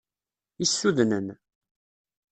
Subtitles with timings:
[0.63, 1.27] Issudnen!